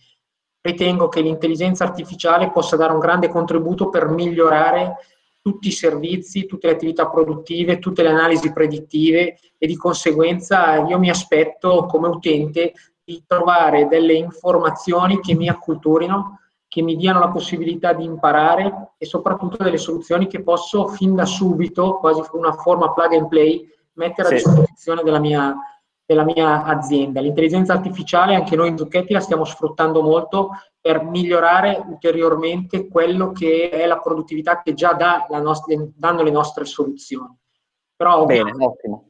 Ritengo 0.61 1.09
che 1.09 1.21
l'intelligenza 1.21 1.85
artificiale 1.85 2.51
possa 2.51 2.77
dare 2.77 2.93
un 2.93 2.99
grande 2.99 3.29
contributo 3.29 3.89
per 3.89 4.09
migliorare 4.09 4.97
tutti 5.41 5.69
i 5.69 5.73
servizi, 5.73 6.47
tutte 6.47 6.69
le 6.69 6.73
attività 6.75 7.09
produttive, 7.09 7.79
tutte 7.79 8.03
le 8.03 8.09
analisi 8.09 8.53
predittive 8.53 9.39
e 9.59 9.67
di 9.67 9.77
conseguenza 9.77 10.77
io 10.87 10.99
mi 10.99 11.11
aspetto 11.11 11.85
come 11.85 12.09
utente 12.09 12.73
di 13.05 13.23
trovare 13.27 13.87
delle 13.87 14.15
informazioni 14.15 15.21
che 15.21 15.35
mi 15.35 15.49
acculturino, 15.49 16.41
che 16.75 16.83
mi 16.83 16.97
diano 16.97 17.21
la 17.21 17.29
possibilità 17.29 17.93
di 17.93 18.03
imparare 18.03 18.95
e 18.99 19.07
soprattutto 19.07 19.63
delle 19.63 19.79
soluzioni 19.79 20.27
che 20.27 20.43
posso 20.43 20.89
fin 20.89 21.15
da 21.15 21.25
subito, 21.25 21.99
quasi 21.99 22.21
una 22.33 22.51
forma 22.51 22.93
plug 22.93 23.13
and 23.13 23.29
play, 23.29 23.65
mettere 23.93 24.27
a 24.27 24.31
disposizione 24.33 25.05
della 25.05 25.21
mia, 25.21 25.55
della 26.05 26.25
mia 26.25 26.65
azienda. 26.65 27.21
L'intelligenza 27.21 27.75
artificiale, 27.75 28.35
anche 28.35 28.57
noi 28.57 28.71
in 28.71 28.77
Zucchetti 28.77 29.13
la 29.13 29.21
stiamo 29.21 29.45
sfruttando 29.45 30.03
molto 30.03 30.51
per 30.81 31.05
migliorare 31.05 31.81
ulteriormente 31.87 32.89
quello 32.89 33.31
che 33.31 33.71
è 33.71 33.87
la 33.87 34.01
produttività 34.01 34.61
che 34.61 34.75
già 34.75 34.95
dà 34.95 35.29
nostra, 35.41 35.77
danno 35.95 36.25
le 36.25 36.33
nostre 36.33 36.65
soluzioni. 36.65 37.39
Però 37.95 38.25
Bene, 38.25 38.51
ottimo. 38.59 39.07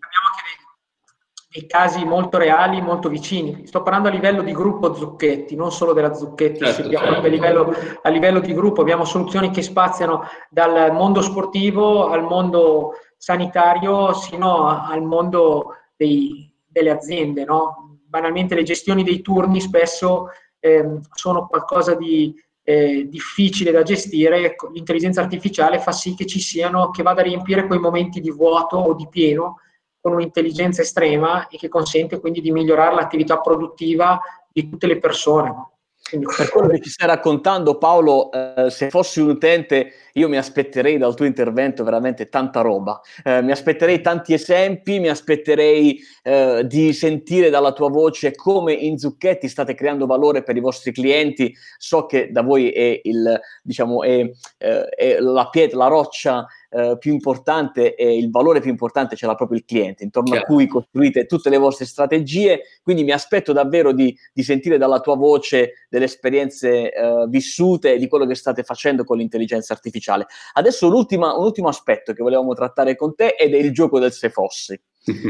Abbiamo 1.54 1.60
dei, 1.60 1.66
casi 1.66 2.04
molto 2.04 2.36
reali, 2.36 2.80
molto 2.80 3.08
vicini. 3.08 3.66
Sto 3.66 3.82
parlando 3.82 4.08
a 4.08 4.10
livello 4.10 4.42
di 4.42 4.52
gruppo 4.52 4.92
Zucchetti, 4.94 5.54
non 5.54 5.70
solo 5.70 5.92
della 5.92 6.12
Zucchetti, 6.12 6.64
certo, 6.64 6.90
certo. 6.90 7.20
A, 7.20 7.28
livello, 7.28 7.72
a 8.02 8.08
livello 8.08 8.40
di 8.40 8.52
gruppo 8.52 8.80
abbiamo 8.80 9.04
soluzioni 9.04 9.50
che 9.50 9.62
spaziano 9.62 10.24
dal 10.50 10.92
mondo 10.92 11.22
sportivo 11.22 12.08
al 12.08 12.24
mondo 12.24 12.94
sanitario 13.16 14.12
sino 14.12 14.66
al 14.66 15.02
mondo 15.02 15.76
dei, 15.96 16.52
delle 16.66 16.90
aziende. 16.90 17.44
No? 17.44 17.98
Banalmente 18.04 18.54
le 18.54 18.64
gestioni 18.64 19.04
dei 19.04 19.22
turni 19.22 19.60
spesso 19.60 20.30
eh, 20.58 20.98
sono 21.12 21.46
qualcosa 21.46 21.94
di 21.94 22.34
eh, 22.66 23.06
difficile 23.08 23.70
da 23.70 23.82
gestire, 23.82 24.56
l'intelligenza 24.72 25.20
artificiale 25.20 25.78
fa 25.78 25.92
sì 25.92 26.14
che 26.14 26.26
ci 26.26 26.40
siano, 26.40 26.90
che 26.90 27.02
vada 27.02 27.20
a 27.20 27.24
riempire 27.24 27.66
quei 27.66 27.78
momenti 27.78 28.20
di 28.20 28.30
vuoto 28.30 28.76
o 28.76 28.94
di 28.94 29.06
pieno 29.08 29.58
con 30.04 30.12
un'intelligenza 30.12 30.82
estrema 30.82 31.48
e 31.48 31.56
che 31.56 31.68
consente 31.68 32.20
quindi 32.20 32.42
di 32.42 32.52
migliorare 32.52 32.94
l'attività 32.94 33.40
produttiva 33.40 34.20
di 34.52 34.68
tutte 34.68 34.86
le 34.86 34.98
persone. 34.98 35.68
Per 36.10 36.50
quello 36.50 36.68
che 36.68 36.80
ci 36.80 36.90
stai 36.90 37.08
raccontando, 37.08 37.78
Paolo, 37.78 38.30
eh, 38.30 38.68
se 38.68 38.90
fossi 38.90 39.20
un 39.20 39.30
utente, 39.30 39.92
io 40.12 40.28
mi 40.28 40.36
aspetterei 40.36 40.98
dal 40.98 41.14
tuo 41.14 41.24
intervento 41.24 41.82
veramente 41.82 42.28
tanta 42.28 42.60
roba. 42.60 43.00
Eh, 43.24 43.40
mi 43.40 43.50
aspetterei 43.50 44.02
tanti 44.02 44.34
esempi, 44.34 45.00
mi 45.00 45.08
aspetterei 45.08 45.98
eh, 46.22 46.64
di 46.66 46.92
sentire 46.92 47.48
dalla 47.48 47.72
tua 47.72 47.88
voce 47.88 48.34
come 48.34 48.74
in 48.74 48.98
Zucchetti 48.98 49.48
state 49.48 49.74
creando 49.74 50.04
valore 50.04 50.42
per 50.42 50.54
i 50.54 50.60
vostri 50.60 50.92
clienti. 50.92 51.56
So 51.78 52.04
che 52.04 52.30
da 52.30 52.42
voi 52.42 52.68
è, 52.68 53.00
il, 53.02 53.40
diciamo, 53.62 54.02
è, 54.02 54.30
eh, 54.58 54.84
è 54.84 55.18
la 55.18 55.48
pietra, 55.48 55.78
la 55.78 55.88
roccia 55.88 56.46
eh, 56.76 56.96
più 56.98 57.12
importante 57.12 57.94
e 57.94 58.16
il 58.16 58.30
valore 58.32 58.60
più 58.60 58.70
importante 58.70 59.14
ce 59.14 59.26
l'ha 59.26 59.36
proprio 59.36 59.58
il 59.58 59.64
cliente, 59.64 60.02
intorno 60.02 60.30
Chiaro. 60.30 60.44
a 60.44 60.46
cui 60.46 60.66
costruite 60.66 61.26
tutte 61.26 61.48
le 61.48 61.56
vostre 61.56 61.84
strategie. 61.84 62.62
Quindi 62.82 63.04
mi 63.04 63.12
aspetto 63.12 63.52
davvero 63.52 63.92
di, 63.92 64.16
di 64.32 64.42
sentire 64.42 64.76
dalla 64.76 64.98
tua 64.98 65.14
voce 65.14 65.86
delle 65.88 66.06
esperienze 66.06 66.92
eh, 66.92 67.26
vissute 67.28 67.94
e 67.94 67.98
di 67.98 68.08
quello 68.08 68.26
che 68.26 68.34
state 68.34 68.64
facendo 68.64 69.04
con 69.04 69.18
l'intelligenza 69.18 69.72
artificiale. 69.72 70.26
Adesso 70.54 70.88
un 70.88 70.94
ultimo 70.94 71.68
aspetto 71.68 72.12
che 72.12 72.22
volevamo 72.24 72.54
trattare 72.54 72.96
con 72.96 73.14
te 73.14 73.36
ed 73.38 73.54
è 73.54 73.58
il 73.58 73.72
gioco 73.72 74.00
del 74.00 74.12
se 74.12 74.30
fossi. 74.30 74.80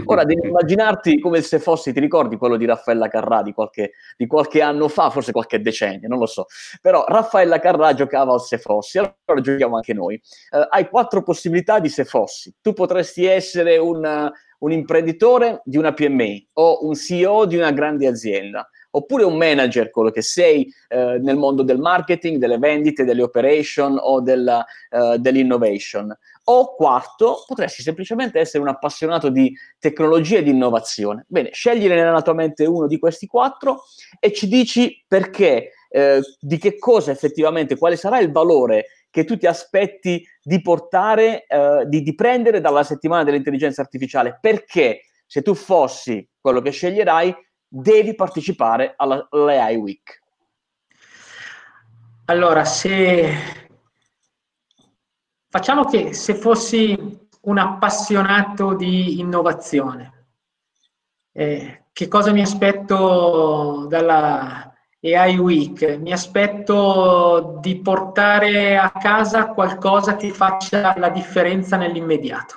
Ora 0.05 0.25
devi 0.25 0.47
immaginarti 0.47 1.19
come 1.19 1.41
se 1.41 1.59
fossi, 1.59 1.93
ti 1.93 2.01
ricordi 2.01 2.37
quello 2.37 2.57
di 2.57 2.65
Raffaella 2.65 3.09
Carrà 3.09 3.43
di 3.43 3.53
qualche, 3.53 3.93
di 4.17 4.27
qualche, 4.27 4.63
anno 4.63 4.89
fa, 4.89 5.11
forse 5.11 5.33
qualche 5.33 5.61
decennio, 5.61 6.09
non 6.09 6.19
lo 6.19 6.27
so. 6.27 6.47
Però 6.81 7.05
Raffaella 7.07 7.59
Carrà 7.59 7.93
giocava 7.95 8.33
al 8.33 8.41
se 8.41 8.59
fossi, 8.59 8.99
allora 8.99 9.41
giochiamo 9.41 9.77
anche 9.77 9.93
noi. 9.93 10.21
Uh, 10.51 10.67
hai 10.71 10.89
quattro 10.89 11.23
possibilità 11.23 11.81
di 11.81 11.89
se 11.89 12.05
fossi. 12.05 12.55
Tu 12.61 12.73
potresti 12.73 13.25
essere 13.25 13.77
un, 13.77 14.31
un 14.59 14.73
imprenditore 14.73 15.61
di 15.65 15.77
una 15.77 15.93
PMI 15.93 16.51
o 16.55 16.87
un 16.87 16.95
CEO 16.95 17.45
di 17.47 17.57
una 17.57 17.73
grande 17.73 18.07
azienda 18.07 18.69
oppure 18.97 19.25
un 19.25 19.37
manager, 19.37 19.91
quello 19.91 20.11
che 20.11 20.23
sei 20.23 20.73
eh, 20.89 21.19
nel 21.21 21.37
mondo 21.37 21.63
del 21.63 21.79
marketing, 21.79 22.39
delle 22.39 22.59
vendite, 22.59 23.05
delle 23.05 23.23
operation 23.23 23.99
o 24.01 24.21
della, 24.21 24.65
uh, 24.91 25.17
dell'innovation. 25.17 26.17
O 26.47 26.75
quarto, 26.75 27.45
potresti 27.47 27.83
semplicemente 27.83 28.39
essere 28.39 28.63
un 28.63 28.69
appassionato 28.69 29.31
di 29.31 29.57
tecnologia 29.79 30.39
e 30.39 30.43
di 30.43 30.51
innovazione. 30.51 31.25
Bene, 31.27 31.51
scegliene 31.53 31.95
nella 31.95 32.21
tua 32.21 32.35
mente 32.35 32.67
uno 32.67 32.87
di 32.87 32.99
questi 32.99 33.27
quattro 33.27 33.85
e 34.21 34.33
ci 34.33 34.47
dici 34.47 35.03
perché, 35.09 35.71
eh, 35.89 36.21
di 36.39 36.59
che 36.59 36.79
cosa 36.79 37.13
effettivamente, 37.13 37.79
quale 37.79 37.97
sarà 37.97 38.19
il 38.19 38.31
valore 38.31 38.87
che 39.09 39.25
tu 39.25 39.39
ti 39.39 39.47
aspetti 39.47 40.27
di 40.43 40.61
portare, 40.61 41.47
eh, 41.47 41.85
di, 41.87 42.03
di 42.03 42.15
prendere 42.15 42.61
dalla 42.61 42.83
settimana 42.83 43.25
dell'intelligenza 43.25 43.81
artificiale. 43.81 44.39
Perché 44.41 45.03
se 45.25 45.41
tu 45.41 45.55
fossi 45.55 46.29
quello 46.41 46.61
che 46.61 46.71
sceglierai, 46.71 47.35
devi 47.67 48.15
partecipare 48.15 48.95
alla, 48.97 49.27
all'AI 49.31 49.77
Week. 49.77 50.21
Allora, 52.27 52.65
se 52.65 53.64
Facciamo 55.55 55.85
che 55.85 56.15
se 56.15 56.35
fossi 56.35 56.99
un 57.43 57.59
appassionato 57.59 58.75
di 58.75 59.21
innovazione, 59.21 60.27
eh, 61.31 61.85
che 61.93 62.09
cosa 62.09 62.33
mi 62.33 62.41
aspetto 62.41 63.87
dalla 63.89 64.75
AI 65.01 65.39
Week? 65.39 65.97
Mi 66.01 66.11
aspetto 66.11 67.61
di 67.61 67.77
portare 67.77 68.77
a 68.77 68.91
casa 68.91 69.47
qualcosa 69.51 70.17
che 70.17 70.31
faccia 70.31 70.93
la 70.99 71.11
differenza 71.11 71.77
nell'immediato. 71.77 72.57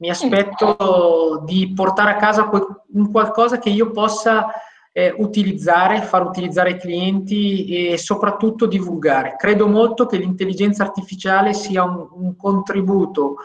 Mi 0.00 0.10
aspetto 0.10 1.40
di 1.46 1.72
portare 1.74 2.10
a 2.10 2.16
casa 2.16 2.50
un 2.92 3.10
qualcosa 3.10 3.58
che 3.58 3.70
io 3.70 3.92
possa 3.92 4.46
eh, 4.92 5.14
utilizzare, 5.16 6.02
far 6.02 6.26
utilizzare 6.26 6.72
i 6.72 6.78
clienti 6.78 7.90
e 7.90 7.98
soprattutto 7.98 8.66
divulgare. 8.66 9.34
Credo 9.36 9.66
molto 9.66 10.06
che 10.06 10.18
l'intelligenza 10.18 10.84
artificiale 10.84 11.54
sia 11.54 11.82
un, 11.82 12.06
un 12.12 12.36
contributo 12.36 13.36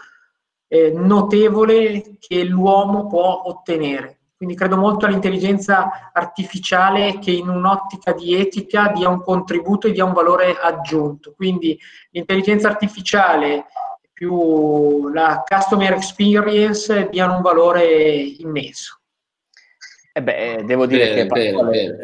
eh, 0.68 0.92
notevole 0.92 2.18
che 2.20 2.44
l'uomo 2.44 3.08
può 3.08 3.44
ottenere. 3.46 4.18
Quindi 4.38 4.56
credo 4.56 4.78
molto 4.78 5.08
all'intelligenza 5.08 6.12
artificiale 6.14 7.18
che 7.18 7.32
in 7.32 7.50
un'ottica 7.50 8.14
di 8.14 8.36
etica 8.36 8.92
dia 8.94 9.10
un 9.10 9.24
contributo 9.24 9.88
e 9.88 9.92
dia 9.94 10.06
un 10.06 10.14
valore 10.14 10.56
aggiunto. 10.62 11.34
Quindi 11.36 11.80
l'intelligenza 12.12 12.68
artificiale 12.68 13.66
più 14.14 15.10
la 15.10 15.44
customer 15.48 15.94
experience 15.94 17.08
diano 17.10 17.38
un 17.38 17.42
valore 17.42 17.84
immenso. 17.84 18.97
Eh 20.18 20.24
beh, 20.24 20.64
devo 20.66 20.88
dire 20.88 21.10
bene, 21.10 21.16
che 21.16 21.26
bene, 21.28 21.64
bene. 21.64 21.98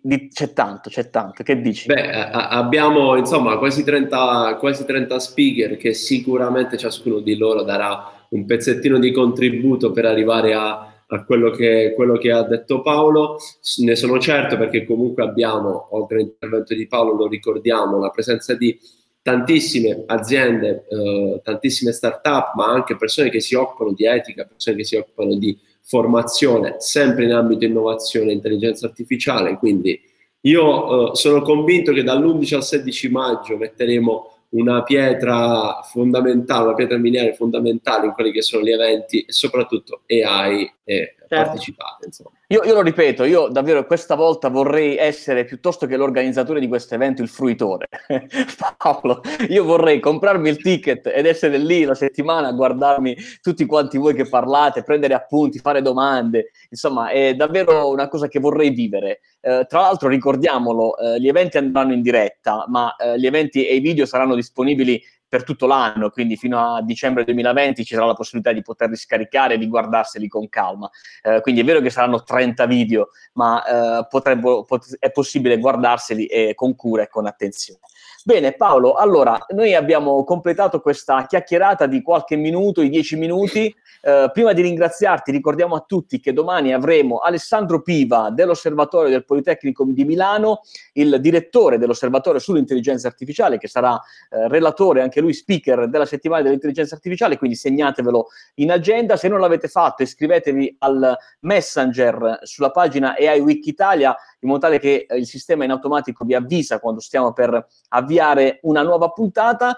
Eh, 0.00 0.28
c'è 0.28 0.54
tanto, 0.54 0.88
c'è 0.88 1.10
tanto. 1.10 1.42
Che 1.42 1.60
dici? 1.60 1.86
Beh, 1.86 2.10
abbiamo 2.10 3.16
insomma 3.16 3.58
quasi 3.58 3.84
30, 3.84 4.56
quasi 4.58 4.86
30 4.86 5.18
speaker 5.18 5.76
che 5.76 5.92
sicuramente 5.92 6.78
ciascuno 6.78 7.18
di 7.18 7.36
loro 7.36 7.64
darà 7.64 8.26
un 8.30 8.46
pezzettino 8.46 8.98
di 8.98 9.12
contributo 9.12 9.90
per 9.90 10.06
arrivare 10.06 10.54
a, 10.54 11.02
a 11.06 11.24
quello, 11.24 11.50
che, 11.50 11.92
quello, 11.94 12.16
che, 12.16 12.32
ha 12.32 12.44
detto 12.44 12.80
Paolo. 12.80 13.36
Ne 13.82 13.94
sono 13.94 14.18
certo 14.18 14.56
perché 14.56 14.86
comunque 14.86 15.22
abbiamo, 15.22 15.88
oltre 15.90 16.20
all'intervento 16.20 16.74
di 16.74 16.86
Paolo, 16.86 17.14
lo 17.14 17.28
ricordiamo, 17.28 17.98
la 17.98 18.08
presenza 18.08 18.54
di 18.54 18.74
tantissime 19.20 20.04
aziende, 20.06 20.86
eh, 20.88 21.40
tantissime 21.44 21.92
start-up, 21.92 22.54
ma 22.54 22.70
anche 22.70 22.96
persone 22.96 23.28
che 23.28 23.40
si 23.40 23.54
occupano 23.54 23.92
di 23.92 24.06
etica, 24.06 24.46
persone 24.46 24.78
che 24.78 24.84
si 24.84 24.96
occupano 24.96 25.36
di 25.36 25.67
formazione 25.82 26.76
sempre 26.78 27.24
in 27.24 27.32
ambito 27.32 27.64
innovazione 27.64 28.30
e 28.30 28.34
intelligenza 28.34 28.86
artificiale, 28.86 29.56
quindi 29.56 30.00
io 30.42 31.12
eh, 31.12 31.16
sono 31.16 31.42
convinto 31.42 31.92
che 31.92 32.02
dall'11 32.02 32.54
al 32.54 32.64
16 32.64 33.08
maggio 33.10 33.56
metteremo 33.56 34.32
una 34.50 34.82
pietra 34.82 35.82
fondamentale, 35.82 36.66
una 36.66 36.74
pietra 36.74 36.96
miniera 36.96 37.34
fondamentale 37.34 38.06
in 38.06 38.12
quelli 38.12 38.30
che 38.30 38.42
sono 38.42 38.62
gli 38.62 38.70
eventi 38.70 39.22
e 39.22 39.32
soprattutto 39.32 40.02
AI 40.06 40.62
e 40.84 41.14
certo. 41.18 41.26
partecipate. 41.28 42.06
Insomma. 42.06 42.37
Io, 42.50 42.64
io, 42.64 42.72
lo 42.72 42.80
ripeto, 42.80 43.24
io 43.24 43.48
davvero 43.48 43.84
questa 43.84 44.14
volta 44.14 44.48
vorrei 44.48 44.96
essere 44.96 45.44
piuttosto 45.44 45.84
che 45.86 45.98
l'organizzatore 45.98 46.60
di 46.60 46.66
questo 46.66 46.94
evento 46.94 47.20
il 47.20 47.28
fruitore. 47.28 47.88
Paolo, 48.78 49.20
io 49.50 49.64
vorrei 49.64 50.00
comprarmi 50.00 50.48
il 50.48 50.56
ticket 50.56 51.08
ed 51.08 51.26
essere 51.26 51.58
lì 51.58 51.84
la 51.84 51.94
settimana 51.94 52.48
a 52.48 52.52
guardarmi 52.52 53.14
tutti 53.42 53.66
quanti 53.66 53.98
voi 53.98 54.14
che 54.14 54.26
parlate, 54.30 54.82
prendere 54.82 55.12
appunti, 55.12 55.58
fare 55.58 55.82
domande. 55.82 56.52
Insomma, 56.70 57.10
è 57.10 57.34
davvero 57.34 57.90
una 57.90 58.08
cosa 58.08 58.28
che 58.28 58.40
vorrei 58.40 58.70
vivere. 58.70 59.20
Eh, 59.42 59.66
tra 59.68 59.80
l'altro, 59.80 60.08
ricordiamolo, 60.08 60.96
eh, 60.96 61.20
gli 61.20 61.28
eventi 61.28 61.58
andranno 61.58 61.92
in 61.92 62.00
diretta, 62.00 62.64
ma 62.68 62.96
eh, 62.96 63.18
gli 63.18 63.26
eventi 63.26 63.66
e 63.66 63.74
i 63.74 63.80
video 63.80 64.06
saranno 64.06 64.34
disponibili 64.34 64.98
per 65.28 65.44
tutto 65.44 65.66
l'anno, 65.66 66.10
quindi 66.10 66.36
fino 66.36 66.58
a 66.58 66.82
dicembre 66.82 67.24
2020 67.24 67.84
ci 67.84 67.94
sarà 67.94 68.06
la 68.06 68.14
possibilità 68.14 68.52
di 68.52 68.62
poterli 68.62 68.96
scaricare 68.96 69.54
e 69.54 69.58
di 69.58 69.68
guardarseli 69.68 70.26
con 70.26 70.48
calma. 70.48 70.90
Eh, 71.22 71.40
quindi 71.40 71.60
è 71.60 71.64
vero 71.64 71.80
che 71.80 71.90
saranno 71.90 72.22
30 72.22 72.66
video, 72.66 73.10
ma 73.34 74.00
eh, 74.00 74.06
potrebbe, 74.08 74.64
pot- 74.66 74.96
è 74.98 75.10
possibile 75.10 75.58
guardarseli 75.58 76.26
eh, 76.26 76.54
con 76.54 76.74
cura 76.74 77.02
e 77.02 77.08
con 77.08 77.26
attenzione. 77.26 77.80
Bene 78.28 78.52
Paolo, 78.52 78.92
allora 78.92 79.38
noi 79.54 79.74
abbiamo 79.74 80.22
completato 80.22 80.82
questa 80.82 81.24
chiacchierata 81.24 81.86
di 81.86 82.02
qualche 82.02 82.36
minuto, 82.36 82.82
i 82.82 82.90
10 82.90 83.16
minuti. 83.16 83.74
Eh, 84.02 84.30
prima 84.34 84.52
di 84.52 84.60
ringraziarti, 84.60 85.32
ricordiamo 85.32 85.74
a 85.74 85.80
tutti 85.80 86.20
che 86.20 86.34
domani 86.34 86.74
avremo 86.74 87.20
Alessandro 87.20 87.80
Piva 87.80 88.28
dell'Osservatorio 88.30 89.08
del 89.08 89.24
Politecnico 89.24 89.82
di 89.86 90.04
Milano, 90.04 90.60
il 90.92 91.18
direttore 91.22 91.78
dell'Osservatorio 91.78 92.38
sull'intelligenza 92.38 93.08
artificiale, 93.08 93.56
che 93.56 93.66
sarà 93.66 93.94
eh, 93.94 94.46
relatore, 94.48 95.00
anche 95.00 95.22
lui 95.22 95.32
speaker 95.32 95.88
della 95.88 96.04
settimana 96.04 96.42
dell'intelligenza 96.42 96.96
artificiale, 96.96 97.38
quindi 97.38 97.56
segnatevelo 97.56 98.26
in 98.56 98.72
agenda. 98.72 99.16
Se 99.16 99.28
non 99.28 99.40
l'avete 99.40 99.68
fatto, 99.68 100.02
iscrivetevi 100.02 100.76
al 100.80 101.16
Messenger 101.40 102.40
sulla 102.42 102.72
pagina 102.72 103.16
AI 103.18 103.40
Wiki 103.40 103.70
Italia, 103.70 104.14
in 104.40 104.48
modo 104.50 104.60
tale 104.60 104.78
che 104.78 105.06
eh, 105.08 105.16
il 105.16 105.26
sistema 105.26 105.64
in 105.64 105.70
automatico 105.70 106.26
vi 106.26 106.34
avvisa 106.34 106.78
quando 106.78 107.00
stiamo 107.00 107.32
per 107.32 107.66
avviare 107.88 108.16
una 108.62 108.82
nuova 108.82 109.08
puntata 109.10 109.76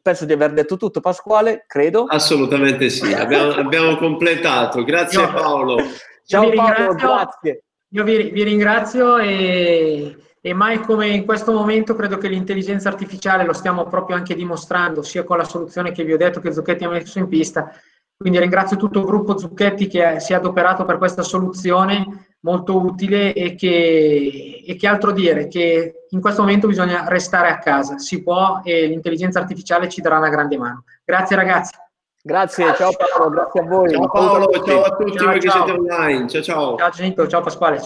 penso 0.00 0.24
di 0.24 0.32
aver 0.32 0.52
detto 0.52 0.76
tutto, 0.76 1.00
Pasquale, 1.00 1.64
credo. 1.66 2.04
Assolutamente 2.04 2.88
sì, 2.88 3.12
abbiamo, 3.12 3.52
abbiamo 3.52 3.96
completato. 3.96 4.84
Grazie 4.84 5.20
io, 5.20 5.32
Paolo. 5.32 5.76
Ciao 6.24 6.50
Paolo, 6.50 6.94
grazie. 6.94 7.64
Io 7.88 8.04
vi, 8.04 8.30
vi 8.30 8.42
ringrazio 8.42 9.18
e, 9.18 10.16
e, 10.40 10.54
mai 10.54 10.80
come 10.80 11.08
in 11.08 11.26
questo 11.26 11.52
momento 11.52 11.94
credo 11.94 12.16
che 12.16 12.28
l'intelligenza 12.28 12.88
artificiale 12.88 13.44
lo 13.44 13.52
stiamo 13.52 13.86
proprio 13.86 14.16
anche 14.16 14.34
dimostrando, 14.34 15.02
sia 15.02 15.24
con 15.24 15.36
la 15.36 15.44
soluzione 15.44 15.92
che 15.92 16.04
vi 16.04 16.14
ho 16.14 16.16
detto 16.16 16.40
che 16.40 16.54
Zucchetti 16.54 16.84
ha 16.84 16.88
messo 16.88 17.18
in 17.18 17.28
pista. 17.28 17.70
Quindi 18.22 18.38
ringrazio 18.38 18.78
tutto 18.78 19.00
il 19.00 19.04
gruppo 19.04 19.36
Zucchetti 19.36 19.86
che 19.86 20.18
si 20.20 20.32
è 20.32 20.36
adoperato 20.36 20.86
per 20.86 20.96
questa 20.96 21.22
soluzione 21.22 22.36
molto 22.40 22.80
utile 22.80 23.34
e 23.34 23.54
che, 23.54 24.62
e 24.66 24.76
che 24.76 24.86
altro 24.86 25.12
dire, 25.12 25.48
che 25.48 26.06
in 26.08 26.20
questo 26.20 26.42
momento 26.42 26.66
bisogna 26.66 27.06
restare 27.08 27.48
a 27.48 27.58
casa, 27.58 27.98
si 27.98 28.22
può 28.22 28.60
e 28.64 28.86
l'intelligenza 28.86 29.38
artificiale 29.38 29.88
ci 29.88 30.00
darà 30.00 30.18
una 30.18 30.28
grande 30.28 30.56
mano. 30.56 30.84
Grazie 31.04 31.36
ragazzi. 31.36 31.74
Grazie, 32.24 32.72
ciao 32.76 32.92
Paolo, 32.96 33.30
grazie 33.30 33.60
a 33.60 33.64
voi. 33.64 33.90
Ciao 33.90 34.08
Paolo, 34.08 34.48
ciao 34.64 34.82
a 34.82 34.96
tutti 34.96 35.18
ciao, 35.18 35.26
voi 35.26 35.40
ciao. 35.40 35.64
che 35.64 35.70
siete 35.72 35.72
online. 35.72 36.28
Ciao 36.28 36.42
ciao. 36.42 36.76
Ciao 36.76 36.90
Genito, 36.90 37.26
ciao 37.26 37.40
Pasquale. 37.40 37.82